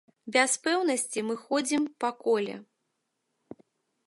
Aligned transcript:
Без 0.35 0.53
пэўнасці 0.63 1.25
мы 1.29 1.37
ходзім 1.45 1.87
па 2.05 2.09
коле. 2.25 2.55